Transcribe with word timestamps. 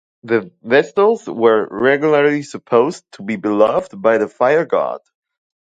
The 0.23 0.51
Vestals 0.63 1.29
were 1.29 1.67
regularly 1.69 2.41
supposed 2.41 3.03
to 3.11 3.21
be 3.21 3.35
beloved 3.35 4.01
by 4.01 4.17
the 4.17 4.27
fire-god. 4.27 5.01